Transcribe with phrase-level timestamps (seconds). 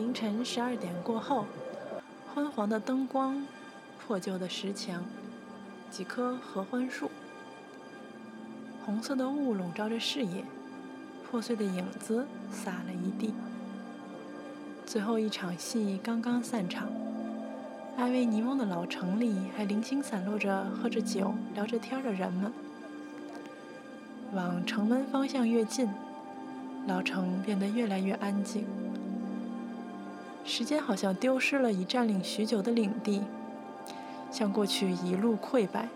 [0.00, 1.44] 凌晨十二点过后，
[2.34, 3.46] 昏黄的灯光，
[3.98, 5.04] 破旧的石墙，
[5.90, 7.10] 几棵合欢树，
[8.82, 10.42] 红色的雾笼罩着视野，
[11.22, 13.34] 破碎的影子洒了一地。
[14.86, 16.88] 最后一场戏刚刚散场，
[17.98, 22.50] 艾维尼翁的老城里还零星散落着喝着酒、聊着天的人们。
[24.32, 25.86] 往城门方向越近，
[26.86, 28.64] 老城变得越来越安静。
[30.50, 33.22] 时间好像丢失了已占领许久的领地，
[34.32, 35.88] 向过去一路溃败。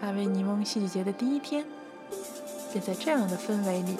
[0.00, 1.66] 阿维尼翁戏剧节的第一天，
[2.72, 3.96] 便在这样的氛围里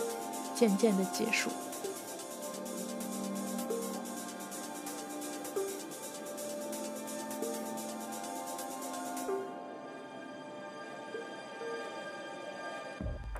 [0.54, 1.50] 渐渐的结束。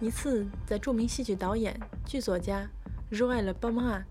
[0.01, 2.69] 一次，在著名戏剧导演、剧作家
[3.13, 4.05] Joel b a m a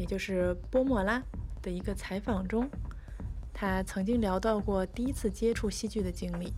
[0.00, 1.22] 也就是波莫拉
[1.60, 2.66] 的一个采访中，
[3.52, 6.54] 他曾经聊到过第一次接触戏剧的经历。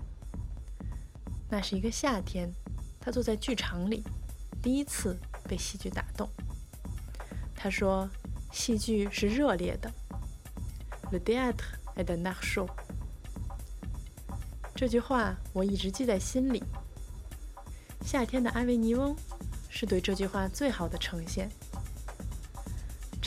[1.51, 2.49] 那是一个夏天，
[3.01, 4.05] 他坐在剧场里，
[4.63, 5.19] 第一次
[5.49, 6.31] 被戏剧打动。
[7.57, 8.09] 他说
[8.53, 9.91] ：“戏剧是热烈的。”
[11.11, 12.69] Le théâtre est un art chaud。
[14.77, 16.63] 这句话我一直记在心里。
[18.03, 19.17] 夏天的阿维尼翁
[19.69, 21.51] 是对这句话最好的呈现。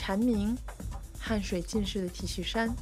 [0.06, 0.56] 蝉鸣，
[1.18, 2.72] 汗水浸湿的 T 恤衫，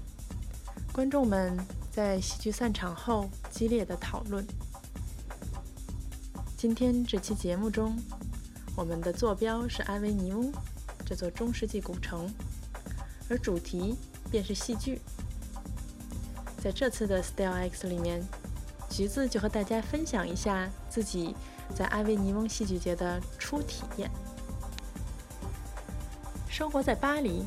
[0.93, 1.59] 观众们
[1.91, 4.47] 在戏剧散场后激烈的讨论。
[6.55, 7.97] 今天这期节目中，
[8.77, 10.53] 我们的坐标是阿维尼翁
[11.07, 12.31] 这座中世纪古城，
[13.31, 13.97] 而主题
[14.31, 15.01] 便是戏剧。
[16.63, 18.23] 在这次的 Style X 里面，
[18.91, 21.35] 橘子就和大家分享一下自己。
[21.75, 24.11] 在阿维尼翁戏剧节的初体验。
[26.55, 27.45] 生活在巴黎，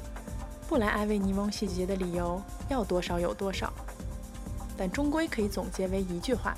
[0.67, 3.71] 不来阿维尼翁戏剧节的理由要多少有多少，
[4.75, 6.53] 但终归可以总结为一句话：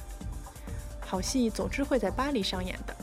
[0.99, 2.95] 好戏总是会在巴黎上演的。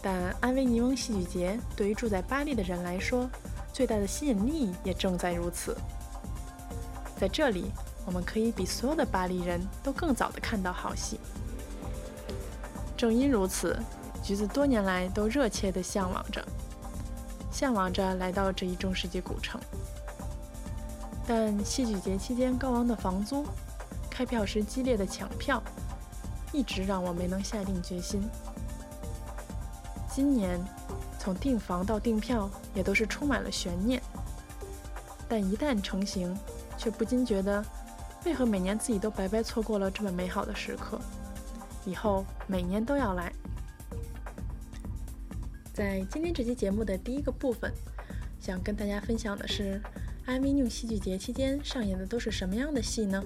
[0.00, 3.28] 但安维尼翁戏剧节对于住在巴黎的人来说，
[3.70, 5.76] 最大的吸引力也正在如此。
[7.18, 7.70] 在这里，
[8.06, 11.20] 我们可以比所有的巴黎人都更早地看到好戏。
[12.96, 13.78] 正因如此，
[14.22, 16.42] 橘子多年来都热切地向往着，
[17.56, 19.58] 向往着来到这一中世纪古城。
[21.26, 23.46] 但戏剧节期间高昂的房租，
[24.10, 25.62] 开票时激烈的抢票，
[26.52, 28.22] 一直让我没能下定决心。
[30.06, 30.62] 今年，
[31.18, 34.02] 从订房到订票也都是充满了悬念，
[35.26, 36.38] 但一旦成行，
[36.76, 37.64] 却不禁觉得，
[38.26, 41.00] 为何每年自己都白白错过了这么美好的时刻？
[41.86, 43.32] 以后每年都要来。
[45.76, 47.70] 在今天这期节目的第一个部分，
[48.40, 49.78] 想跟大家分享的是，
[50.24, 53.22] 阿维纽戏剧节期间上演的都是什么样的戏呢？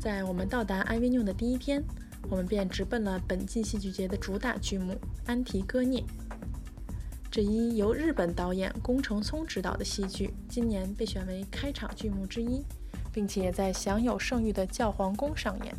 [0.00, 1.80] 在我们到达阿维纽的第一天，
[2.28, 4.94] 我们便直奔了本季戏剧节的主打剧目
[5.26, 6.00] 《安提戈涅》。
[7.30, 12.64] 这一由日本导演宫城聪执导的戏剧，今年被选为开场剧目之一，
[13.12, 15.72] 并且在享有盛誉的教皇宫上演。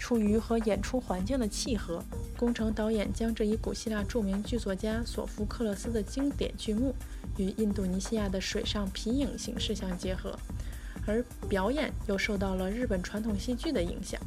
[0.00, 2.02] 出于和演出环境的契合，
[2.36, 6.94] 工程导演将这一古希腊著名剧作家索福克勒斯的经典剧目
[7.36, 10.36] 与印度尼西亚的水上皮影形式相结合，
[11.06, 14.18] 而表演又受到了日本传统戏剧的影响。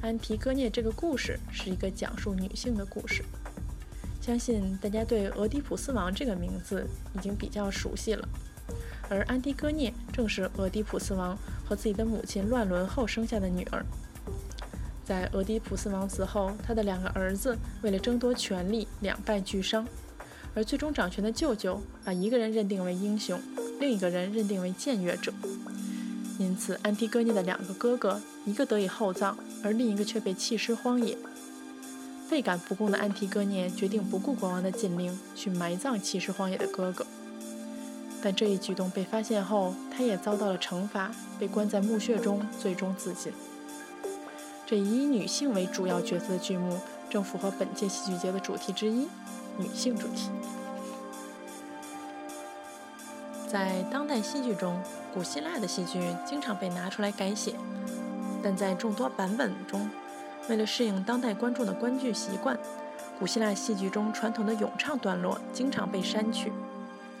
[0.00, 3.22] 安提戈涅这个故事是一个讲述女性的故事，
[4.22, 8.26] 相信大家对俄狄浦斯王这个名字已经比较熟悉了，
[9.10, 13.84] 而安提戈涅正是俄狄浦斯王和自己的母亲乱伦后生下的女儿。
[15.04, 19.86] 在俄狄浦斯王死后，他的两个儿子为了争夺权力，两败俱伤。
[20.54, 23.40] 而最终掌权的舅舅把一个人认定为英雄，
[23.80, 25.32] 另一个人认定为僭越者。
[26.38, 31.18] 因此，安提戈涅的两个哥哥，一个得以厚葬，而另一个却被弃尸荒野。
[32.30, 37.06] 倍感不公的安提戈涅决定不顾国王的禁令，去埋葬弃尸荒野的哥哥。
[38.22, 43.32] 但这一举动被发现后，他也遭到了惩罚，被关在墓穴中，最终自尽。
[44.66, 46.78] 这以女性为主要角色的剧目，
[47.10, 49.06] 正符合本届戏剧节的主题之一——
[49.58, 50.30] 女性主题。
[53.46, 54.80] 在当代戏剧中，
[55.12, 57.54] 古希腊的戏剧经常被拿出来改写，
[58.42, 59.88] 但在众多版本中，
[60.48, 62.58] 为了适应当代观众的观剧习惯，
[63.18, 66.50] 古希腊戏剧中传统的咏唱段落经常被删去。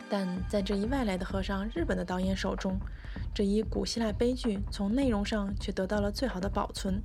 [0.08, 2.78] 但在这一外来的和尚日本的导演手中，
[3.34, 7.02] 这一古希腊悲剧从内容上却得到了最好的保存。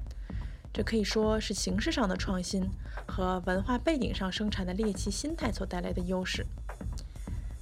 [0.71, 2.69] 这可以说是形式上的创新
[3.07, 6.45] 和文化背景上生产的猎奇心态所带来的优势。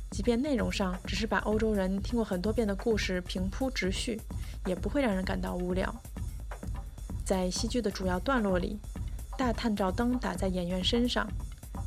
[0.09, 4.19] 即便内容上只是把欧洲人听过很多遍的故事平铺直叙，
[4.65, 5.93] 也不会让人感到无聊。
[7.25, 8.79] 在戏剧的主要段落里，
[9.37, 11.27] 大探照灯打在演员身上，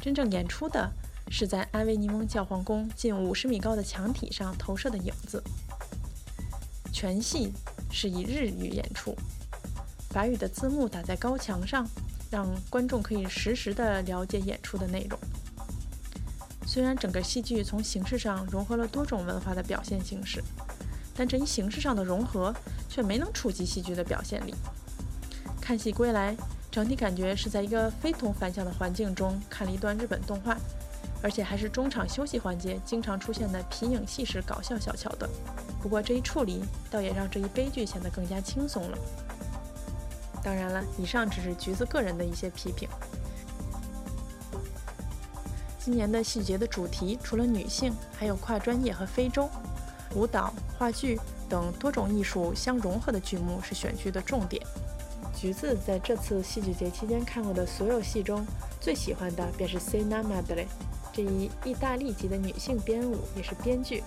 [0.01, 0.91] 真正演出的
[1.31, 5.43] 是在阿维尼翁教皇宫近五十米高的墙体上投射的影子。
[6.93, 7.53] 全戏
[7.91, 9.17] 是以日语演出，
[10.11, 11.87] 法语的字幕打在高墙上，
[12.31, 15.19] 让观众可以实时地了解演出的内容。
[16.67, 20.43] 虽然整个戏剧从形式上融合了多种文化的表现形式，
[21.17, 22.55] 但这一形式上的融合
[22.89, 24.55] 却没能触及戏剧的表现力。
[25.61, 26.37] 看戏归来，
[26.71, 30.57] 整体感觉是在一个非同凡响的环境中看了一段日本动画，
[31.23, 35.31] 而且还是中场休息环节经常出现的皮影戏式搞笑小桥段。
[35.81, 38.99] 不过这一处理倒也让这一悲剧显得更加轻松了。
[40.43, 42.89] 当然了，以上只是橘子个人的一些批评。
[45.79, 49.49] 今年的戏剧节的主题除了女性，还有跨专业和非洲、
[50.15, 54.63] 舞蹈、话剧等多种艺术相融合的剧目是选剧的重点。
[55.35, 58.47] 橘子在这次戏剧节期间看过的所有戏中，
[58.79, 60.65] 最喜欢的便是《Sena Madre》
[61.13, 64.03] 这一意大利籍的女性编舞，也是编剧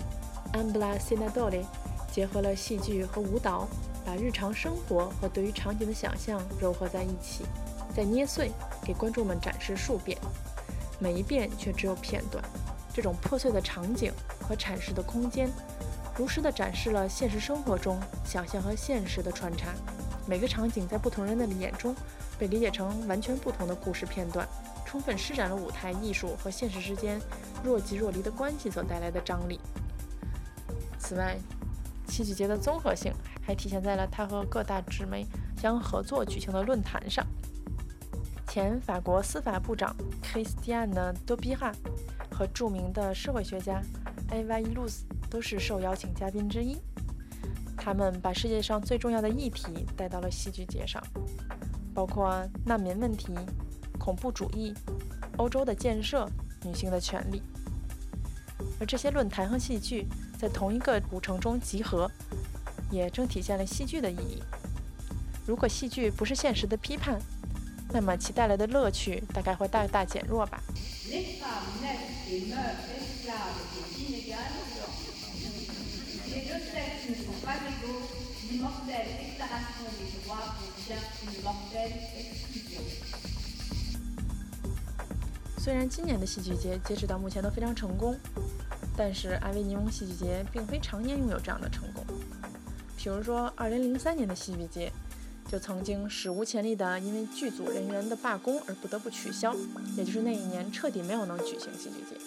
[0.54, 1.66] Ambla Senadori，
[2.12, 3.68] 结合了戏剧和舞蹈，
[4.06, 7.46] 把日常生活和对于场景的想象糅合在一起，
[7.96, 8.52] 再捏碎，
[8.84, 10.18] 给观众们展示数遍。
[11.00, 12.44] 每一遍却只有片段，
[12.94, 14.12] 这种破碎的场景
[14.42, 15.50] 和阐释的空间，
[16.16, 19.74] 如实地展示了现实生活中想象和现实的穿插。
[20.26, 21.94] 每个场景在不同人的眼中
[22.40, 24.48] 被理解成完全不同的故事片段，
[24.86, 27.20] 充分施展了舞台艺术和现实之间
[27.62, 29.60] 若即若离的关系所带来的张力。
[30.98, 31.38] 此外，
[32.08, 33.12] 戏剧节的综合性
[33.46, 37.26] 还体现在了他和各大纸媒相合作举行的论坛上。
[38.48, 41.72] 前法国司法部长 Christiane d o b i r a
[42.32, 43.82] 和著名的社会学家
[44.30, 46.78] Eva Illouz 都是受邀请嘉宾之一。
[47.76, 51.04] 他们把世界上最重要的议题带到了戏剧节上，
[51.94, 53.34] 包括难民问题、
[54.00, 54.74] 恐怖主义、
[55.38, 56.30] 欧洲的建设、
[56.64, 57.42] 女性的权利。
[58.80, 60.08] 而这些论坛和戏剧
[60.38, 62.10] 在同一个古城中集合，
[62.94, 64.42] 也正体现了戏剧的意义。
[65.46, 67.20] 如果戏剧不是现实的批判，
[67.92, 70.62] 那么其带来的乐趣大概会大大减弱吧。
[85.58, 88.18] 虽然今年的戏剧节截止到目前都非常成功，
[88.98, 92.03] 但是阿维尼翁戏剧节并非常年拥有这样的成功。
[93.04, 94.92] 比如说，2003年的戏剧节。
[95.52, 99.54] 就曾经史无前例的因为剧组人员的罢工而不得不取消，
[99.96, 102.20] 也就是那一年彻底没有能举行戏剧节。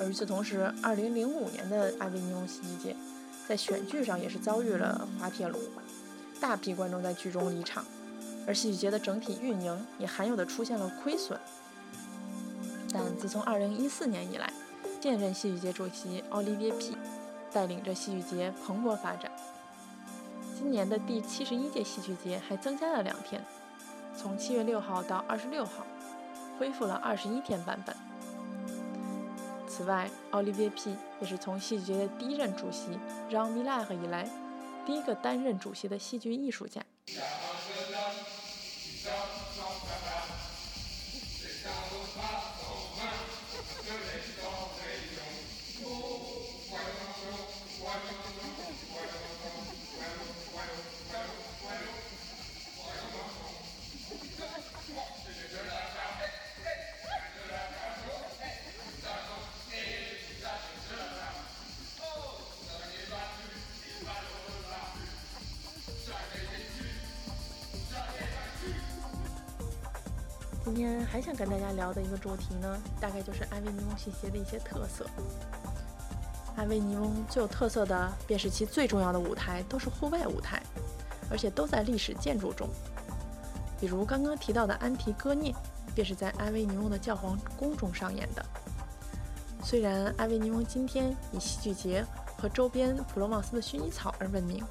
[0.00, 2.96] 而与此同时，2005年的阿维尼翁戏剧节
[3.46, 5.58] 在选剧上也是遭遇了滑铁卢，
[6.40, 7.84] 大批观众在剧中离场，
[8.46, 11.38] 而戏剧节的整体运营也罕有的出现了亏损。
[12.90, 14.50] 但自从2014年以来，
[15.02, 16.96] 现任戏剧节主席奥利维皮
[17.52, 19.30] 带领着戏剧节蓬勃发展。
[20.64, 23.44] 今年的第七十一届戏剧节还增加了两天，
[24.16, 25.84] 从七月六号到二十六号，
[26.58, 27.94] 恢复了二十一天版本。
[29.68, 34.26] 此外，奥利维 P 也是从戏剧节的第一任主席让米拉赫以来，
[34.86, 36.80] 第一个担任主席的戏剧艺术家。
[70.84, 75.06] 今天还想跟大家聊的一个主题呢，大概就是安维尼翁戏剧的一些特色。
[76.56, 80.62] 安维尼翁最有特色的便是其最重要的舞台都是户外舞台，
[81.30, 82.68] 而且都在历史建筑中。
[83.80, 85.54] 比如刚刚提到的安提戈涅，
[85.94, 88.44] 便是在安维尼翁的教皇宫中上演的。
[89.62, 92.04] 虽然安维尼翁今天以戏剧节
[92.36, 94.62] 和周边普罗旺斯的薰衣草而闻名，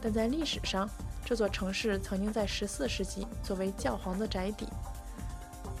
[0.00, 0.88] 但在历史上，
[1.24, 4.68] 这座城市曾经在14世纪作为教皇的宅邸。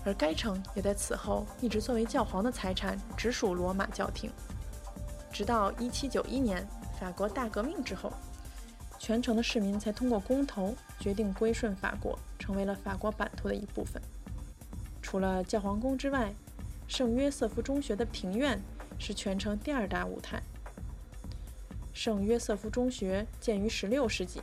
[0.06, 4.30] 而该城也在此后一直作为教皇的财产，直属罗马教廷。
[5.32, 6.66] 直到1791年
[6.98, 8.12] 法国大革命之后，
[8.98, 12.54] 全城的市民才通过公投决定归顺法国，成。
[12.54, 14.00] 为了法国版图的一部分。
[15.02, 16.32] 除了教皇宫之外，
[16.86, 18.62] 圣约瑟夫中学的庭院
[18.98, 20.40] 是全城第二大舞台。
[21.92, 24.40] 圣约瑟夫中学建于16世纪，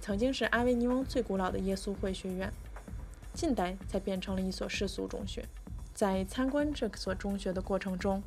[0.00, 2.50] 曾经是阿维尼翁最古老的耶稣会学院，
[3.34, 5.44] 近代才变成了一所世俗中学。
[5.94, 8.22] 在参观这所中学的过程中，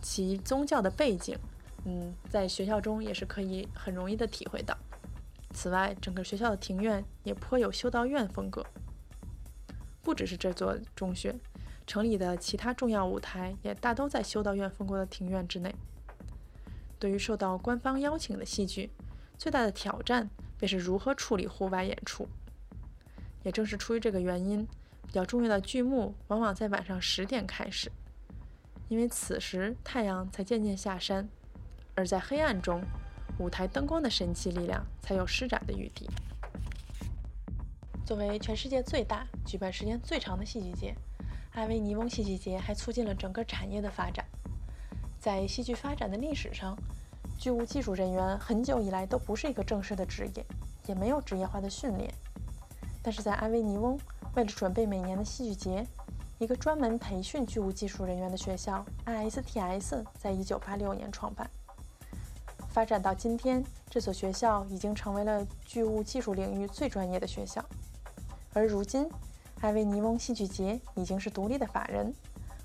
[0.00, 1.38] 其宗教的背景，
[1.84, 4.76] 嗯，在学校中也是可以很容易的体会到。
[5.54, 8.64] 此外，整个学校的庭院也颇有修道院风格。
[10.02, 11.34] 不只是这座中学，
[11.86, 15.74] 城里的其他重要舞台也大都在修道院风格的庭院之内。
[16.98, 18.90] 对于受到官方邀请的戏剧，
[19.36, 22.28] 最大的挑战便是如何处理户外演出。
[23.42, 24.66] 也正是出于这个原因，
[25.06, 27.90] 比较重要的剧目往往在晚上十点开始，
[28.88, 31.28] 因为此时太阳才渐渐下山，
[31.94, 32.82] 而在黑暗中，
[33.38, 36.08] 舞台灯光的神奇力量才有施展的余地。
[38.04, 40.94] 作为全世界最大、举办时间最长的戏剧节，
[41.52, 44.24] 阿维尼翁戏剧节还促进了整个产业的发展。
[45.18, 46.76] 在戏剧发展的历史上，
[47.38, 50.44] 剧务技术人员很久以来都不是一个正式的职业，
[50.86, 52.12] 也没有职业化的训练。
[53.02, 53.98] 但是在埃维尼翁，
[54.34, 55.86] 为了准备每年的戏剧节，
[56.38, 61.50] 一个专门培训剧务技术人员的学校 ISTS 在1986年创办。
[62.68, 67.62] 发展到今天，这所学校已经成为了剧务技术领域最专业的学校。
[68.54, 69.08] 而如今，
[69.60, 72.14] 埃维尼翁戏剧节已经是独立的法人，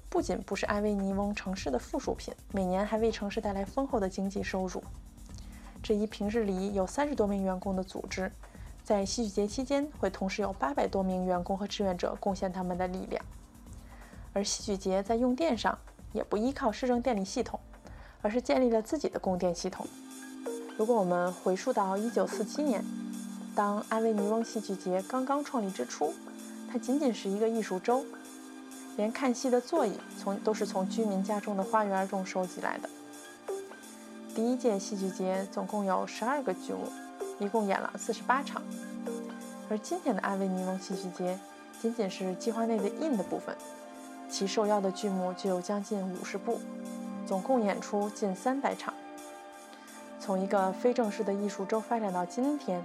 [0.09, 4.83] 不仅不是埃维尼翁城市的附属品，每年还为城市带来丰厚的经济收入。
[5.83, 8.31] 这一平日里有三十多名员工的组织，
[8.87, 13.21] 在戏剧节期间会同时有八百多名员工和志愿者贡献他们的力量。
[14.31, 15.77] 而戏剧节在用电上
[16.13, 17.59] 也不依靠市政电力系统，
[18.21, 19.85] 而是建立了自己的供电系统。
[20.77, 22.81] 如果我们回溯到一九四七年。
[23.53, 26.13] 当阿维尼翁戏剧节刚刚创立之初，
[26.71, 28.05] 它仅仅是一个艺术周，
[28.95, 32.87] 连看戏的座椅从都是从居民家中的花园中收集来的。
[34.35, 36.87] 第一届戏剧节总共有十二个剧目，
[37.39, 38.61] 一共演了四十八场，
[39.69, 41.37] 而今天的阿维尼翁戏剧节
[41.81, 43.55] 仅仅是计划内的 in 的部分，
[44.29, 46.59] 其受邀的剧目就有将近五十部，
[47.25, 48.93] 总共演出近三百场。
[50.19, 52.83] 从一个非正式的艺术周发展到今天。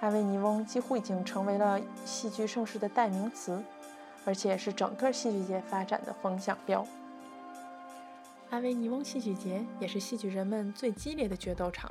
[0.00, 3.60] 阿维尼翁几乎已经成为了戏剧盛世的代名词，
[4.24, 6.86] 而且是整个戏剧界发展的风向标。
[8.50, 11.90] 阿维尼翁戏剧节也是戏剧人们最激烈的决斗场。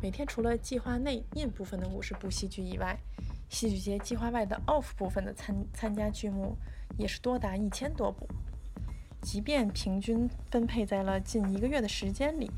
[0.00, 2.96] 每天除了计划内 in 部分的五十部戏剧以外，
[3.48, 6.56] 戏剧节计划外的 off 部分的参参加剧目
[6.96, 8.28] 也是多达一千多部。
[9.20, 12.48] 即便平均分配在了近一个月的时间里，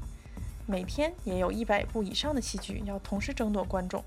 [0.67, 4.05] 每天也有一百部以上的戏剧要同时争夺观众。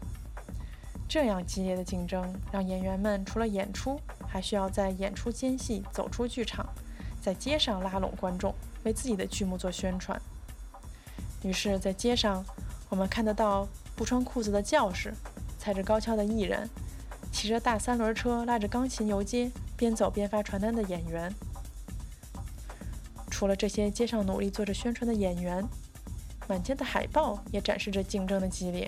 [1.10, 6.68] 这样激烈的竞争，让演员们除了演出，还需要在演出间隙走出剧场，
[7.20, 10.22] 在街上拉拢观众，为自己的剧目做宣传。
[11.44, 12.46] 于是，在街上，
[12.94, 15.12] 我们看得到不穿裤子的教士，
[15.58, 16.70] 踩着高跷的艺人，
[17.32, 21.34] 骑着大三轮车拉着钢琴游街，边走边发传单的演员。
[23.32, 25.68] 除了这些街上努力做着宣传的演员，
[26.48, 28.88] 满街的海报也展示着竞争的激烈。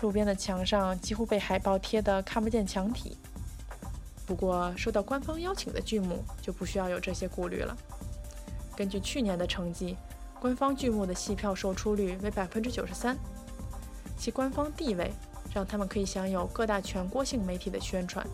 [0.00, 3.18] 路边的墙上几乎被海报贴得看不见墙体。
[4.24, 7.76] 不过，受到官方邀请的剧目就不需要有这些顾虑了。
[8.76, 9.96] 根据去年的成绩，
[10.40, 13.16] 官方剧目的戏票售出率为百分之九十三，
[14.16, 15.10] 其官方地位
[15.52, 18.24] 让他们可以享有各大全国性媒体的宣传，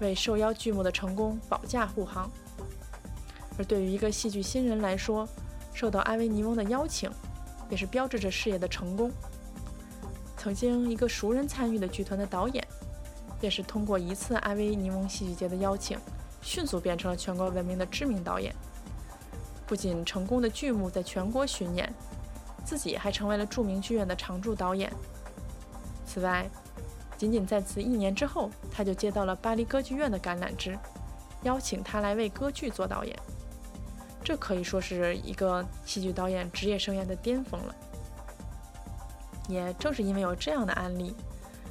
[0.00, 2.30] 为受邀剧目的成功保驾护航。
[3.58, 5.26] 而对于一个戏剧新人来说，
[5.72, 7.10] 受到阿维尼翁的邀请，
[7.70, 9.10] 也是标志着事业的成功。
[10.36, 12.66] 曾经一个熟人参与的剧团的导演，
[13.40, 15.98] 便是通过一次阿维尼翁戏剧节的邀请，
[16.42, 18.54] 迅速变成了全国闻名的知名导演。
[19.70, 21.94] 不仅成功的剧目在全国巡演，
[22.64, 24.92] 自己还成为了著名剧院的常驻导演。
[26.04, 26.50] 此外，
[27.16, 30.76] 仅仅在此一年之后，他就接到了巴黎歌剧院的橄榄枝，
[31.44, 33.16] 邀请他来为歌剧做导演。
[34.24, 37.72] 这可以说是一个戏剧导演职业生涯的巅峰了。
[39.46, 41.14] 也正是因为有这样的案例，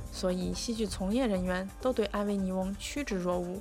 [0.09, 3.59] 所以戏剧从业人员都对阿维尼翁趋之若鹜，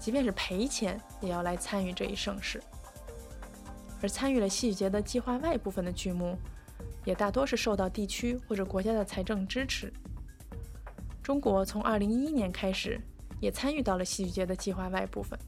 [0.00, 2.62] 即便是赔钱也要来参与这一盛事。
[4.00, 6.36] 而参与了戏剧节的计划外部分的剧目，
[7.04, 9.92] 也大多是受到地区或者国家的财政支持。
[11.22, 13.00] 中国从2011年开始
[13.40, 15.38] 也参与到了戏剧节的计划外部分。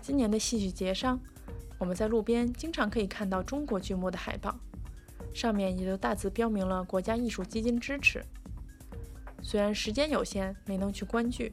[0.00, 1.20] 今年的戏剧节上，
[1.78, 4.58] 我们在路边经常可以看到中国剧目的海报。
[5.32, 8.20] 上面也都大字标明了国家艺术基金支持。
[9.42, 11.52] 虽然时间有限，没能去观剧，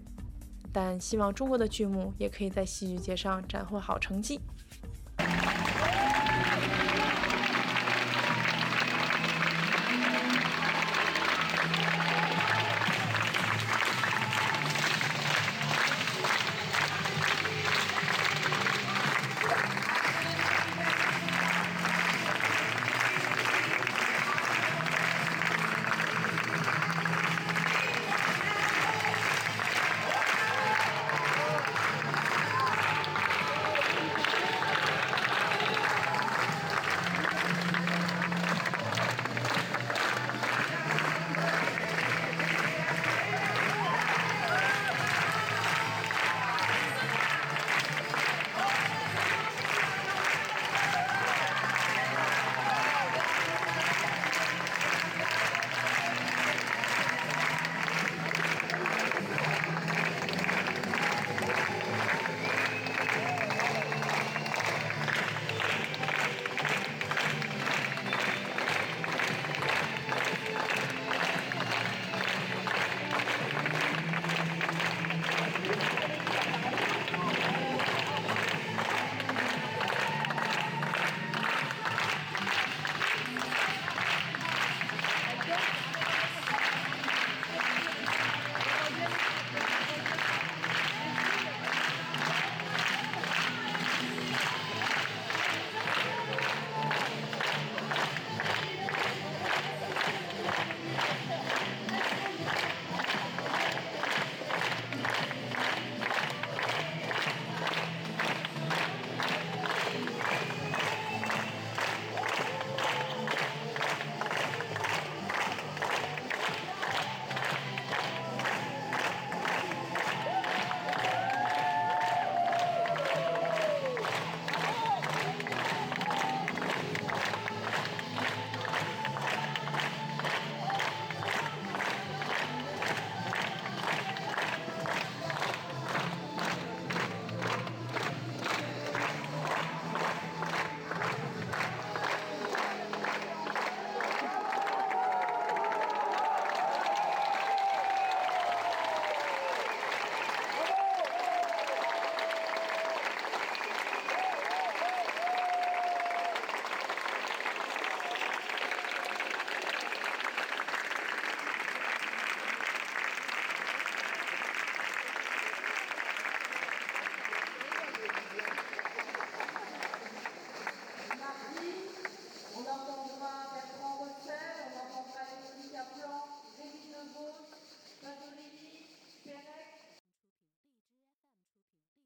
[0.73, 4.39] 但希望中国的剧目也可以在戏剧节上斩获好成绩。